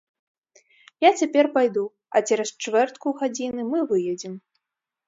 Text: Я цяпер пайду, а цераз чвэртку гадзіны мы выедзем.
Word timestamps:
Я 1.05 1.11
цяпер 1.19 1.45
пайду, 1.57 1.85
а 2.17 2.25
цераз 2.27 2.49
чвэртку 2.65 3.07
гадзіны 3.21 3.69
мы 3.71 3.79
выедзем. 3.95 4.33